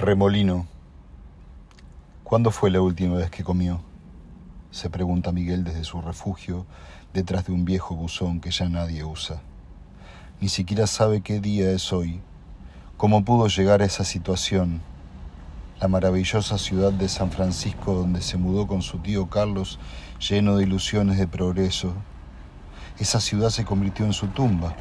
[0.00, 0.66] Remolino.
[2.24, 3.82] ¿Cuándo fue la última vez que comió?
[4.70, 6.64] Se pregunta Miguel desde su refugio,
[7.12, 9.42] detrás de un viejo buzón que ya nadie usa.
[10.40, 12.22] Ni siquiera sabe qué día es hoy,
[12.96, 14.80] cómo pudo llegar a esa situación.
[15.82, 19.78] La maravillosa ciudad de San Francisco donde se mudó con su tío Carlos,
[20.18, 21.92] lleno de ilusiones de progreso.
[22.98, 24.74] Esa ciudad se convirtió en su tumba.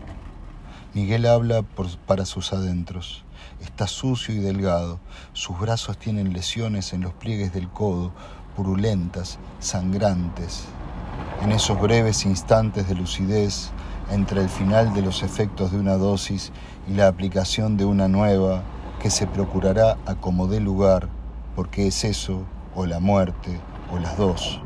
[0.94, 1.64] Miguel habla
[2.08, 3.26] para sus adentros.
[3.62, 5.00] Está sucio y delgado.
[5.34, 8.12] Sus brazos tienen lesiones en los pliegues del codo,
[8.56, 10.66] purulentas, sangrantes.
[11.42, 13.72] En esos breves instantes de lucidez,
[14.12, 16.52] entre el final de los efectos de una dosis
[16.88, 18.64] y la aplicación de una nueva,
[19.02, 21.08] que se procurará a como dé lugar,
[21.56, 22.46] porque es eso,
[22.76, 23.60] o la muerte,
[23.92, 24.62] o las dos.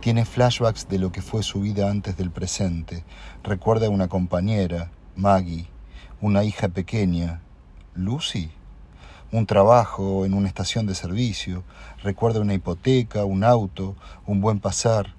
[0.00, 3.04] Tiene flashbacks de lo que fue su vida antes del presente.
[3.44, 5.68] Recuerda a una compañera, Maggie,
[6.20, 7.41] una hija pequeña,
[7.94, 8.50] Lucy.
[9.32, 11.62] Un trabajo en una estación de servicio,
[12.02, 15.14] recuerda una hipoteca, un auto, un buen pasar.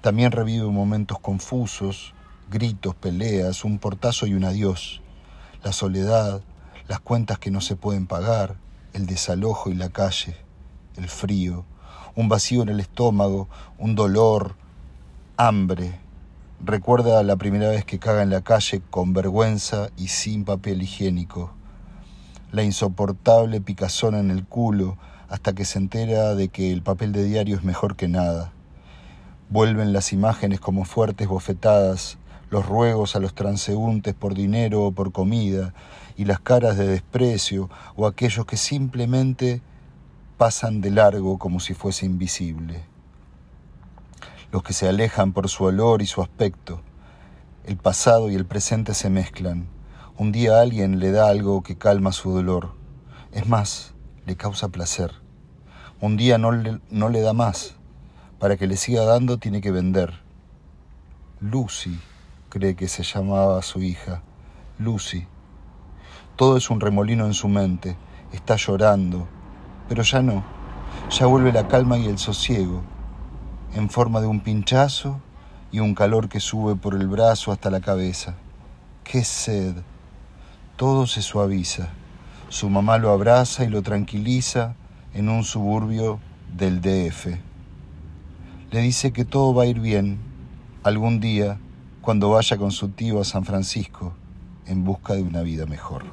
[0.00, 2.14] También revive momentos confusos,
[2.48, 5.00] gritos, peleas, un portazo y un adiós.
[5.64, 6.42] La soledad,
[6.86, 8.54] las cuentas que no se pueden pagar,
[8.92, 10.36] el desalojo y la calle,
[10.96, 11.64] el frío,
[12.14, 13.48] un vacío en el estómago,
[13.78, 14.54] un dolor,
[15.36, 15.98] hambre.
[16.64, 21.52] Recuerda la primera vez que caga en la calle con vergüenza y sin papel higiénico
[22.52, 27.24] la insoportable picazón en el culo hasta que se entera de que el papel de
[27.24, 28.52] diario es mejor que nada.
[29.48, 32.18] Vuelven las imágenes como fuertes bofetadas,
[32.50, 35.72] los ruegos a los transeúntes por dinero o por comida,
[36.14, 39.62] y las caras de desprecio o aquellos que simplemente
[40.36, 42.84] pasan de largo como si fuese invisible.
[44.50, 46.82] Los que se alejan por su olor y su aspecto.
[47.64, 49.66] El pasado y el presente se mezclan
[50.22, 52.74] un día alguien le da algo que calma su dolor.
[53.32, 53.92] Es más,
[54.24, 55.10] le causa placer.
[56.00, 57.74] Un día no le, no le da más.
[58.38, 60.20] Para que le siga dando tiene que vender.
[61.40, 61.98] Lucy,
[62.50, 64.22] cree que se llamaba su hija.
[64.78, 65.26] Lucy.
[66.36, 67.96] Todo es un remolino en su mente.
[68.30, 69.26] Está llorando.
[69.88, 70.44] Pero ya no.
[71.10, 72.84] Ya vuelve la calma y el sosiego.
[73.74, 75.20] En forma de un pinchazo
[75.72, 78.36] y un calor que sube por el brazo hasta la cabeza.
[79.02, 79.82] ¡Qué sed!
[80.76, 81.90] Todo se suaviza.
[82.48, 84.74] Su mamá lo abraza y lo tranquiliza
[85.14, 86.20] en un suburbio
[86.56, 87.38] del DF.
[88.70, 90.18] Le dice que todo va a ir bien
[90.82, 91.58] algún día
[92.00, 94.14] cuando vaya con su tío a San Francisco
[94.66, 96.04] en busca de una vida mejor.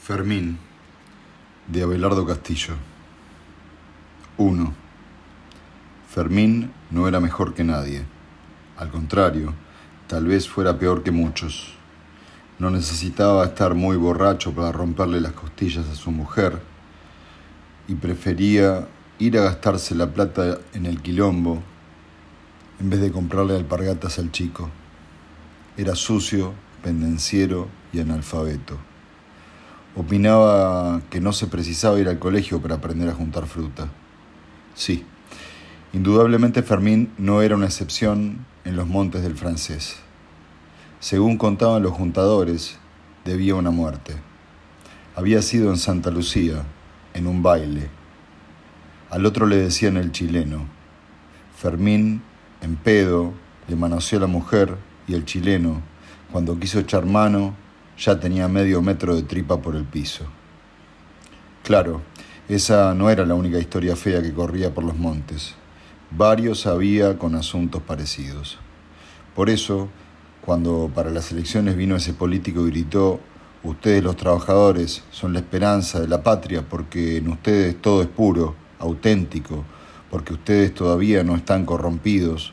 [0.00, 0.58] Fermín,
[1.66, 2.74] de Abelardo Castillo.
[4.36, 4.83] 1.
[6.14, 8.04] Fermín no era mejor que nadie.
[8.76, 9.52] Al contrario,
[10.06, 11.74] tal vez fuera peor que muchos.
[12.60, 16.60] No necesitaba estar muy borracho para romperle las costillas a su mujer
[17.88, 18.86] y prefería
[19.18, 21.60] ir a gastarse la plata en el quilombo
[22.78, 24.70] en vez de comprarle alpargatas al chico.
[25.76, 26.54] Era sucio,
[26.84, 28.78] pendenciero y analfabeto.
[29.96, 33.88] Opinaba que no se precisaba ir al colegio para aprender a juntar fruta.
[34.76, 35.04] Sí,
[35.94, 39.94] Indudablemente Fermín no era una excepción en los montes del francés.
[40.98, 42.80] Según contaban los juntadores,
[43.24, 44.16] debía una muerte.
[45.14, 46.64] Había sido en Santa Lucía,
[47.14, 47.90] en un baile.
[49.08, 50.66] Al otro le decían el chileno.
[51.56, 52.22] Fermín,
[52.60, 53.32] en pedo,
[53.68, 54.76] le manoseó a la mujer
[55.06, 55.80] y el chileno,
[56.32, 57.54] cuando quiso echar mano,
[57.96, 60.24] ya tenía medio metro de tripa por el piso.
[61.62, 62.02] Claro,
[62.48, 65.54] esa no era la única historia fea que corría por los montes.
[66.16, 68.58] Varios había con asuntos parecidos.
[69.34, 69.88] Por eso,
[70.42, 73.18] cuando para las elecciones vino ese político y gritó,
[73.64, 78.54] ustedes los trabajadores son la esperanza de la patria porque en ustedes todo es puro,
[78.78, 79.64] auténtico,
[80.08, 82.52] porque ustedes todavía no están corrompidos,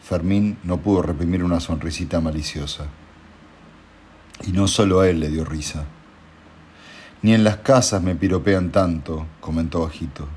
[0.00, 2.86] Fermín no pudo reprimir una sonrisita maliciosa.
[4.46, 5.84] Y no solo a él le dio risa.
[7.22, 10.28] Ni en las casas me piropean tanto, comentó bajito.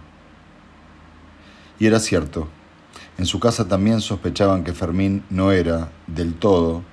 [1.78, 2.50] Y era cierto,
[3.18, 6.84] en su casa también sospechaban que Fermín no era, del todo,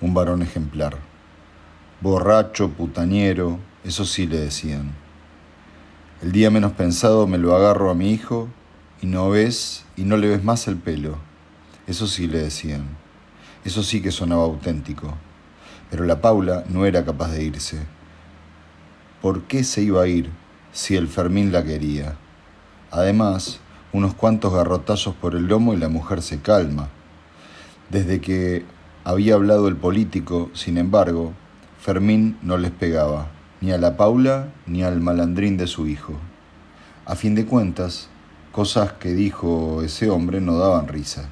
[0.00, 0.98] un varón ejemplar.
[2.00, 4.92] Borracho, putañero, eso sí le decían.
[6.20, 8.48] El día menos pensado me lo agarro a mi hijo
[9.00, 11.16] y no ves y no le ves más el pelo.
[11.86, 12.88] Eso sí le decían.
[13.64, 15.14] Eso sí que sonaba auténtico.
[15.90, 17.78] Pero la Paula no era capaz de irse.
[19.22, 20.30] ¿Por qué se iba a ir
[20.72, 22.16] si el Fermín la quería?
[22.90, 23.60] Además,
[23.92, 26.88] unos cuantos garrotazos por el lomo y la mujer se calma.
[27.90, 28.64] Desde que
[29.04, 31.32] había hablado el político, sin embargo,
[31.80, 33.28] Fermín no les pegaba,
[33.60, 36.14] ni a la Paula ni al malandrín de su hijo.
[37.06, 38.08] A fin de cuentas,
[38.52, 41.30] cosas que dijo ese hombre no daban risa,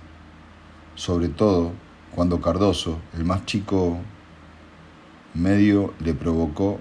[0.95, 1.73] sobre todo
[2.15, 3.99] cuando Cardoso, el más chico
[5.35, 6.79] medio, le provocó,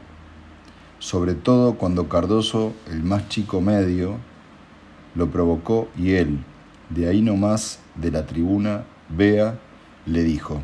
[0.99, 4.17] sobre todo cuando Cardoso, el más chico medio,
[5.15, 6.39] lo provocó y él,
[6.89, 9.57] de ahí nomás de la tribuna, vea,
[10.05, 10.61] le dijo,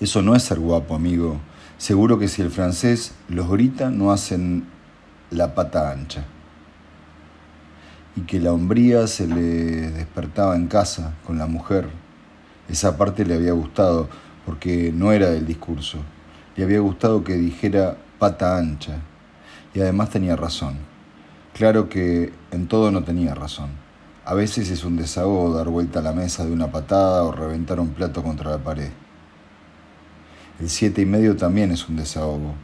[0.00, 1.40] eso no es ser guapo, amigo.
[1.78, 4.64] Seguro que si el francés los grita no hacen
[5.30, 6.24] la pata ancha.
[8.16, 11.88] Y que la hombría se le despertaba en casa con la mujer.
[12.68, 14.08] Esa parte le había gustado
[14.44, 15.98] porque no era del discurso.
[16.56, 18.98] Le había gustado que dijera pata ancha.
[19.74, 20.76] Y además tenía razón.
[21.54, 23.70] Claro que en todo no tenía razón.
[24.24, 27.78] A veces es un desahogo dar vuelta a la mesa de una patada o reventar
[27.78, 28.90] un plato contra la pared.
[30.58, 32.54] El siete y medio también es un desahogo,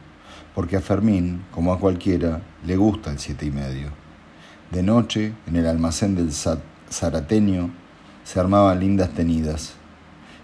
[0.53, 3.87] porque a Fermín, como a cualquiera, le gusta el siete y medio.
[4.71, 7.69] De noche, en el almacén del Zarateño,
[8.25, 9.75] se armaban lindas tenidas.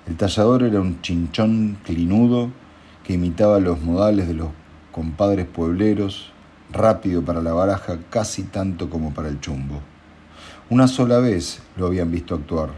[0.08, 2.52] El tallador era un chinchón clinudo
[3.04, 4.52] que imitaba los modales de los
[4.94, 6.32] compadres puebleros,
[6.72, 9.82] rápido para la baraja casi tanto como para el chumbo.
[10.70, 12.70] Una sola vez lo habían visto actuar.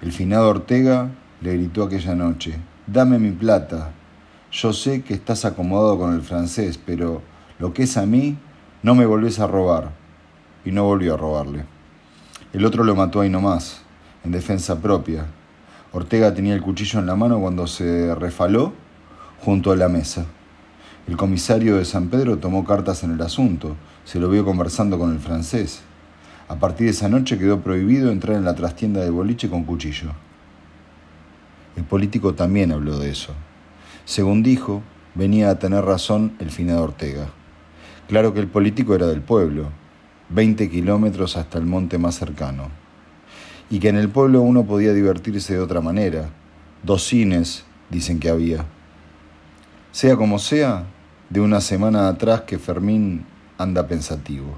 [0.00, 1.10] El finado Ortega
[1.40, 3.92] le gritó aquella noche, dame mi plata.
[4.50, 7.22] Yo sé que estás acomodado con el francés, pero
[7.58, 8.36] lo que es a mí,
[8.82, 9.92] no me volvés a robar.
[10.64, 11.64] Y no volvió a robarle.
[12.52, 13.82] El otro lo mató ahí nomás,
[14.24, 15.26] en defensa propia.
[15.92, 18.72] Ortega tenía el cuchillo en la mano cuando se refaló
[19.44, 20.26] junto a la mesa.
[21.08, 25.12] El comisario de San Pedro tomó cartas en el asunto, se lo vio conversando con
[25.12, 25.82] el francés.
[26.48, 30.10] A partir de esa noche quedó prohibido entrar en la trastienda de boliche con cuchillo.
[31.76, 33.32] El político también habló de eso.
[34.04, 34.82] Según dijo,
[35.14, 37.28] venía a tener razón el finado Ortega.
[38.08, 39.70] Claro que el político era del pueblo,
[40.30, 42.68] 20 kilómetros hasta el monte más cercano.
[43.70, 46.30] Y que en el pueblo uno podía divertirse de otra manera.
[46.82, 48.64] Dos cines, dicen que había.
[49.92, 50.84] Sea como sea,
[51.30, 53.26] de una semana atrás que Fermín
[53.58, 54.56] anda pensativo.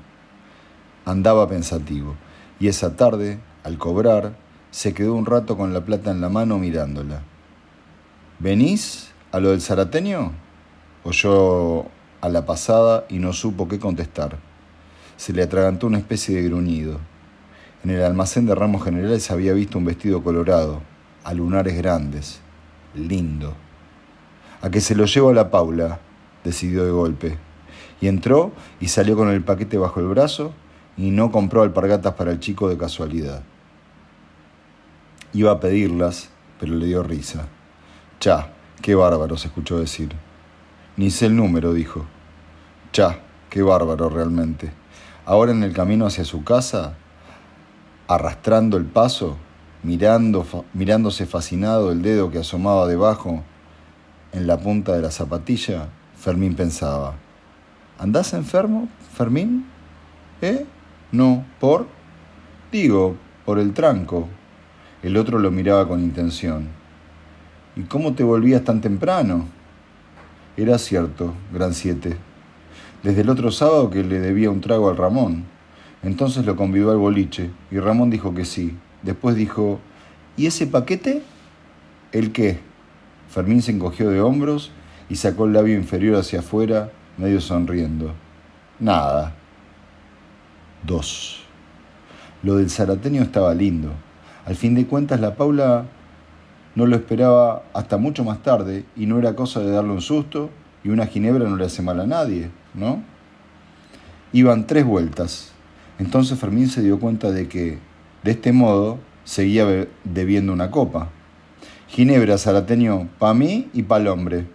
[1.06, 2.17] Andaba pensativo.
[2.61, 4.34] Y esa tarde, al cobrar,
[4.70, 7.23] se quedó un rato con la plata en la mano mirándola.
[8.40, 10.32] ¿Venís a lo del zarateño?
[11.02, 11.87] Oyó
[12.20, 14.37] a la pasada y no supo qué contestar.
[15.17, 16.99] Se le atragantó una especie de gruñido.
[17.85, 20.82] En el almacén de ramos generales había visto un vestido colorado,
[21.25, 22.40] a lunares grandes,
[22.94, 23.55] lindo.
[24.62, 25.99] A que se lo llevo a la Paula,
[26.44, 27.37] decidió de golpe.
[28.00, 30.53] Y entró y salió con el paquete bajo el brazo
[30.97, 33.43] y no compró alpargatas para el chico de casualidad.
[35.32, 36.31] Iba a pedirlas,
[36.61, 37.49] pero le dio risa.
[38.20, 40.11] Cha, qué bárbaro, se escuchó decir.
[40.97, 42.05] Ni sé el número, dijo.
[42.93, 43.19] Cha,
[43.50, 44.73] qué bárbaro realmente.
[45.25, 46.94] Ahora en el camino hacia su casa,
[48.06, 49.38] arrastrando el paso,
[49.82, 53.43] mirando, mirándose fascinado el dedo que asomaba debajo
[54.32, 57.14] en la punta de la zapatilla, Fermín pensaba,
[57.99, 59.67] ¿andás enfermo, Fermín?
[60.40, 60.64] ¿Eh?
[61.12, 61.87] No, ¿por?
[62.71, 64.28] Digo, por el tranco,
[65.02, 66.68] el otro lo miraba con intención.
[67.76, 69.47] ¿Y cómo te volvías tan temprano?
[70.56, 72.16] Era cierto, gran siete.
[73.02, 75.45] Desde el otro sábado que le debía un trago al Ramón.
[76.02, 78.76] Entonces lo convidó al boliche y Ramón dijo que sí.
[79.02, 79.80] Después dijo,
[80.37, 81.23] ¿y ese paquete?
[82.12, 82.61] ¿El qué?
[83.32, 84.70] Fermín se encogió de hombros
[85.08, 88.12] y sacó el labio inferior hacia afuera, medio sonriendo.
[88.78, 89.32] Nada.
[90.86, 91.42] Dos.
[92.42, 93.90] Lo del zarateño estaba lindo.
[94.44, 95.86] Al fin de cuentas, la Paula
[96.74, 100.50] no lo esperaba hasta mucho más tarde y no era cosa de darle un susto
[100.84, 103.02] y una ginebra no le hace mal a nadie, ¿no?
[104.34, 105.52] Iban tres vueltas.
[105.98, 107.78] Entonces Fermín se dio cuenta de que,
[108.24, 111.08] de este modo, seguía debiendo una copa.
[111.92, 114.46] Ginebra, Zarateño, pa' mí y pa' el hombre.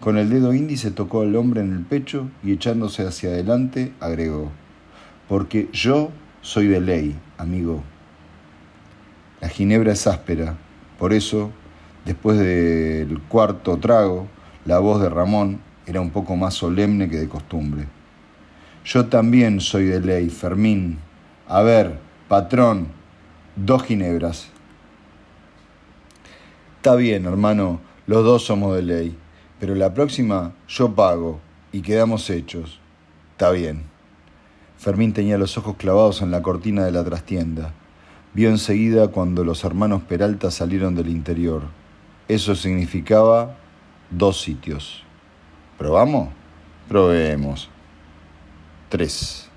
[0.00, 4.50] Con el dedo índice tocó al hombre en el pecho y echándose hacia adelante agregó,
[5.28, 7.82] porque yo soy de ley, amigo.
[9.42, 10.56] La ginebra es áspera,
[10.98, 11.50] por eso,
[12.06, 14.26] después del cuarto trago,
[14.64, 17.84] la voz de Ramón era un poco más solemne que de costumbre.
[18.86, 21.00] Yo también soy de ley, Fermín.
[21.46, 22.88] A ver, patrón,
[23.56, 24.50] dos ginebras.
[26.80, 29.18] Está bien, hermano, los dos somos de ley,
[29.58, 31.38] pero la próxima yo pago
[31.72, 32.80] y quedamos hechos.
[33.32, 33.84] Está bien.
[34.78, 37.74] Fermín tenía los ojos clavados en la cortina de la trastienda
[38.32, 41.62] Vio enseguida cuando los hermanos Peralta salieron del interior.
[42.28, 43.56] Eso significaba
[44.08, 45.02] dos sitios.
[45.76, 46.28] ¿Probamos?
[46.88, 47.68] Probemos.
[48.88, 49.48] Tres.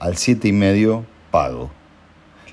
[0.00, 1.70] Al siete y medio, pago.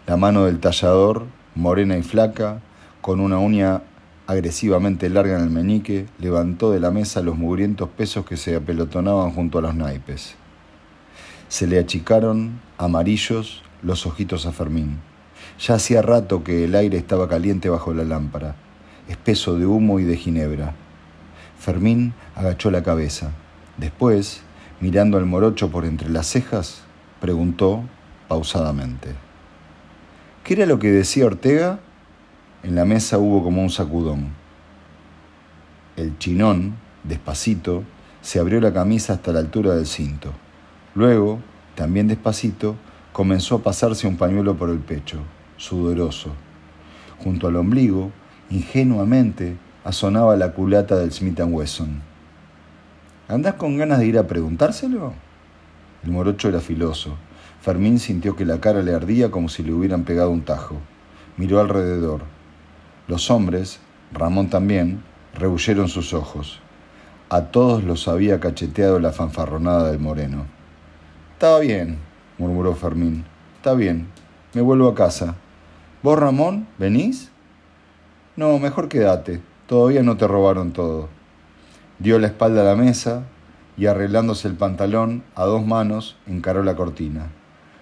[0.05, 2.59] La mano del tallador, morena y flaca,
[2.99, 3.81] con una uña
[4.27, 9.31] agresivamente larga en el meñique, levantó de la mesa los mugrientos pesos que se apelotonaban
[9.31, 10.35] junto a los naipes.
[11.47, 14.99] Se le achicaron, amarillos, los ojitos a Fermín.
[15.59, 18.55] Ya hacía rato que el aire estaba caliente bajo la lámpara,
[19.07, 20.73] espeso de humo y de ginebra.
[21.59, 23.31] Fermín agachó la cabeza.
[23.77, 24.41] Después,
[24.81, 26.81] mirando al morocho por entre las cejas,
[27.21, 27.83] preguntó
[28.27, 29.09] pausadamente.
[30.43, 31.79] ¿Qué era lo que decía Ortega?
[32.65, 34.29] En la mesa hubo como un sacudón.
[35.97, 37.83] El chinón, despacito,
[38.21, 40.31] se abrió la camisa hasta la altura del cinto.
[40.95, 41.37] Luego,
[41.75, 42.75] también despacito,
[43.13, 45.19] comenzó a pasarse un pañuelo por el pecho
[45.57, 46.31] sudoroso.
[47.19, 48.09] Junto al ombligo,
[48.49, 52.01] ingenuamente, asonaba la culata del Smith Wesson.
[53.27, 55.13] ¿Andás con ganas de ir a preguntárselo?
[56.03, 57.15] El morocho era filoso.
[57.61, 60.77] Fermín sintió que la cara le ardía como si le hubieran pegado un tajo.
[61.37, 62.33] Miró alrededor.
[63.07, 63.79] Los hombres,
[64.11, 66.59] Ramón también, rehuyeron sus ojos.
[67.29, 70.45] A todos los había cacheteado la fanfarronada del moreno.
[71.33, 71.99] Está bien,
[72.37, 73.25] murmuró Fermín.
[73.57, 74.07] Está bien,
[74.53, 75.35] me vuelvo a casa.
[76.01, 77.31] ¿Vos, Ramón, venís?
[78.35, 79.41] No, mejor quédate.
[79.67, 81.09] Todavía no te robaron todo.
[81.99, 83.23] Dio la espalda a la mesa
[83.77, 87.31] y arreglándose el pantalón a dos manos encaró la cortina.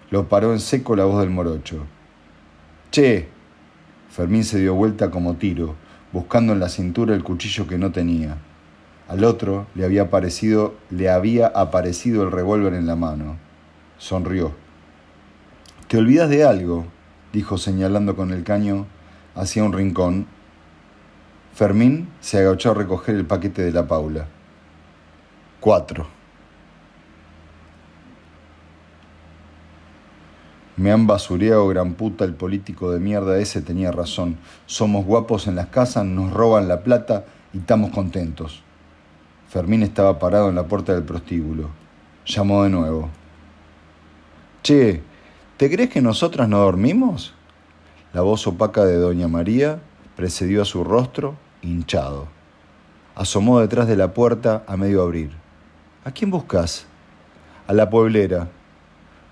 [0.10, 1.86] Lo paró en seco la voz del morocho.
[2.92, 3.30] Che.
[4.14, 5.74] Fermín se dio vuelta como tiro,
[6.12, 8.38] buscando en la cintura el cuchillo que no tenía.
[9.08, 13.38] Al otro le había aparecido, le había aparecido el revólver en la mano.
[13.98, 14.52] Sonrió.
[15.88, 16.86] Te olvidas de algo,
[17.32, 18.86] dijo señalando con el caño
[19.34, 20.28] hacia un rincón.
[21.56, 24.28] Fermín se agachó a recoger el paquete de la Paula.
[25.60, 26.06] Cuatro.
[30.76, 34.38] Me han basureado, gran puta, el político de mierda ese tenía razón.
[34.66, 38.64] Somos guapos en las casas, nos roban la plata y estamos contentos.
[39.50, 41.70] Fermín estaba parado en la puerta del prostíbulo.
[42.26, 43.10] Llamó de nuevo.
[44.64, 45.04] Che,
[45.58, 47.36] ¿Te crees que nosotras no dormimos?
[48.12, 49.80] La voz opaca de doña María
[50.16, 52.28] precedió a su rostro, hinchado.
[53.14, 55.32] Asomó detrás de la puerta a medio abrir.
[56.04, 56.88] ¿A quién buscas?
[57.68, 58.50] A la pueblera.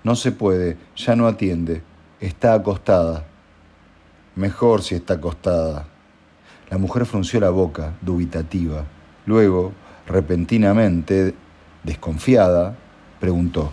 [0.04, 1.82] No se puede, ya no atiende.
[2.20, 3.24] Está acostada.
[4.34, 5.86] Mejor si está acostada.
[6.70, 8.84] La mujer frunció la boca, dubitativa.
[9.26, 9.72] Luego,
[10.06, 11.34] repentinamente,
[11.84, 12.76] desconfiada,
[13.20, 13.70] preguntó: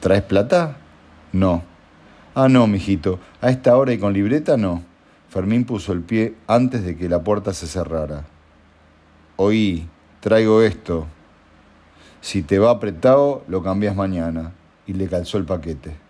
[0.00, 0.76] ¿Traes plata?
[1.32, 1.62] No.
[2.34, 3.18] Ah, no, mijito.
[3.40, 4.82] A esta hora y con libreta no.
[5.28, 8.24] Fermín puso el pie antes de que la puerta se cerrara.
[9.36, 9.88] Oí,
[10.20, 11.06] traigo esto.
[12.20, 14.52] Si te va apretado, lo cambias mañana.
[14.90, 16.09] Y le calzó el paquete.